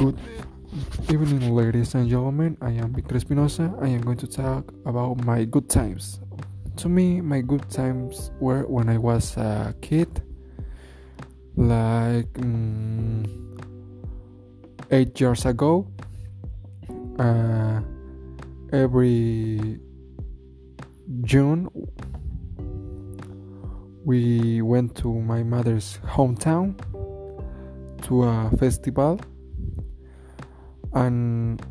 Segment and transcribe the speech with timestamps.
[0.00, 0.16] Good
[1.10, 3.70] evening, ladies and gentlemen, I am Victor Espinosa.
[3.82, 6.20] I am going to talk about my good times.
[6.76, 10.08] To me, my good times were when I was a kid,
[11.54, 13.28] like mm,
[14.90, 15.86] eight years ago.
[17.18, 17.82] Uh,
[18.72, 19.80] every
[21.24, 21.68] June,
[24.06, 26.72] we went to my mother's hometown
[28.08, 29.20] to a festival
[30.94, 31.62] and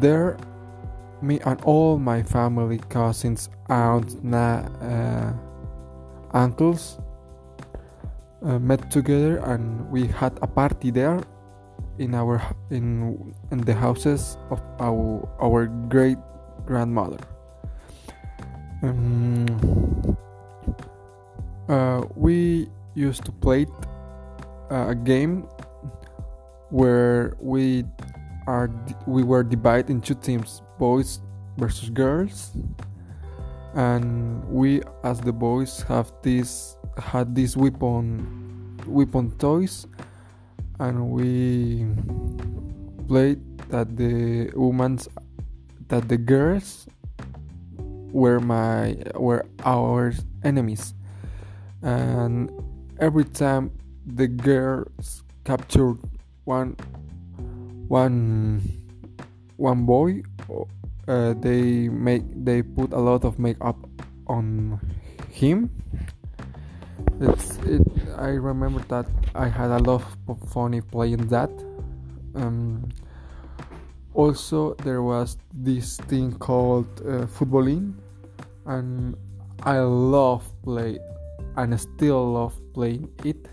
[0.00, 0.36] there
[1.22, 5.32] me and all my family cousins aunts uh,
[6.32, 6.98] uncles
[8.42, 11.20] uh, met together and we had a party there
[11.98, 12.40] in our
[12.70, 16.18] in in the houses of our our great
[16.64, 17.20] grandmother.
[18.82, 20.16] Um,
[21.68, 23.66] uh, we used to play
[24.70, 25.44] uh, a game
[26.70, 27.84] where we
[28.50, 28.68] are
[29.06, 31.20] we were divided into teams boys
[31.56, 32.50] versus girls.
[33.74, 39.86] And we as the boys have this had these weapon weapon toys.
[40.80, 41.86] And we
[43.06, 45.06] played that the women's
[45.86, 46.88] that the girls
[48.10, 50.94] were my were our enemies.
[51.82, 52.50] And
[52.98, 53.70] every time
[54.04, 55.98] the girls captured
[56.44, 56.74] one
[57.90, 58.62] one
[59.56, 60.22] one boy
[61.08, 63.76] uh, they make they put a lot of makeup
[64.28, 64.78] on
[65.28, 65.68] him.
[67.20, 67.82] It's it
[68.16, 71.50] i remember that i had a lot of funny playing that.
[72.36, 72.88] Um,
[74.14, 77.94] also there was this thing called uh, footballing
[78.66, 79.16] and
[79.62, 80.98] i love play
[81.56, 83.46] and still love playing it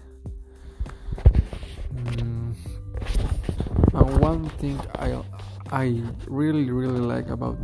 [4.27, 5.23] one thing I
[5.71, 7.55] I really really like about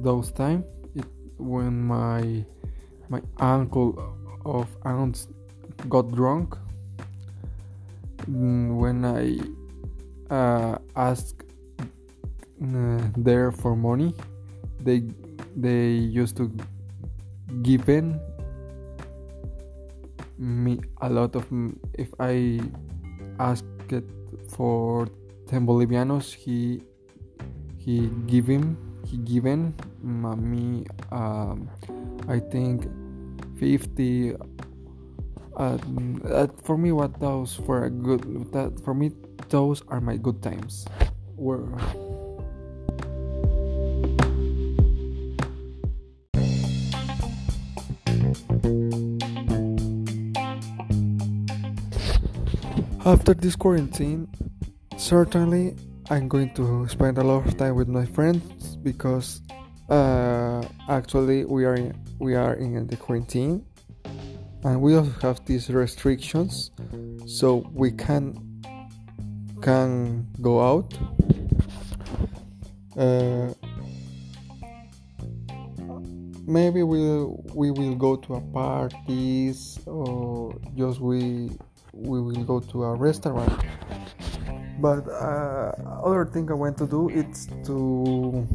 [0.00, 0.64] those times
[0.96, 1.04] it
[1.36, 2.44] when my
[3.12, 3.92] my uncle
[4.46, 5.28] of aunts
[5.92, 6.56] got drunk
[8.24, 9.44] mm, when I
[10.32, 11.44] uh, asked
[11.80, 14.14] uh, there for money
[14.80, 15.04] they
[15.52, 16.48] they used to
[17.60, 18.16] give in
[20.38, 21.44] me a lot of
[21.92, 22.60] if I
[23.38, 23.68] asked
[24.48, 25.08] for
[25.50, 26.80] 10 bolivianos he
[27.76, 31.68] he give him he given me um,
[32.30, 32.86] i think
[33.58, 34.36] 50
[35.58, 35.76] uh,
[36.62, 38.22] for me what those for a good
[38.54, 39.10] that for me
[39.50, 40.86] those are my good times.
[41.36, 41.66] Were
[53.04, 54.28] after this quarantine
[55.00, 55.74] certainly
[56.10, 59.40] i'm going to spend a lot of time with my friends because
[59.88, 63.64] uh, actually we are in, we are in the quarantine
[64.62, 66.70] and we also have these restrictions
[67.26, 68.50] so we can
[69.62, 70.92] can go out.
[72.96, 73.52] Uh,
[76.46, 81.50] maybe we'll we will go to a parties or just we
[81.92, 83.64] we will go to a restaurant
[84.80, 88.46] but uh, other thing I want to do is to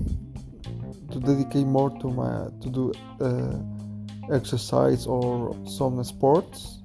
[1.11, 6.79] to dedicate more to my to do uh, exercise or some sports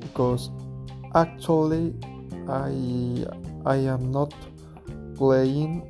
[0.00, 0.50] because
[1.14, 1.94] actually
[2.48, 2.72] I
[3.66, 4.32] I am not
[5.16, 5.84] playing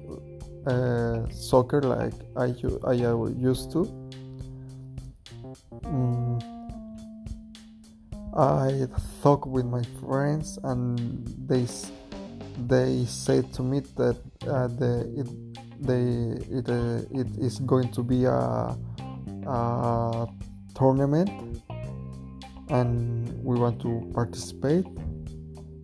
[0.67, 2.55] uh, soccer like I
[2.85, 2.95] I
[3.39, 3.87] used to.
[5.87, 6.43] Mm,
[8.37, 8.87] I
[9.23, 10.99] talk with my friends and
[11.49, 11.67] they
[12.67, 18.03] they said to me that uh, the, it, they, it, uh, it is going to
[18.03, 18.77] be a,
[19.47, 20.27] a
[20.75, 21.63] tournament
[22.71, 24.87] and we want to participate.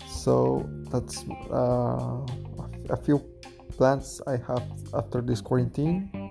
[0.06, 2.26] So that's uh,
[2.90, 3.18] a few
[3.76, 4.62] plans i have
[4.94, 6.23] after this quarantine